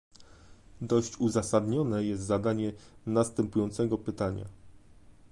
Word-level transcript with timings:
Dość 0.81 1.17
uzasadnione 1.19 2.03
jest 2.05 2.23
zadanie 2.23 2.73
następującego 3.05 3.97
pytania 3.97 4.45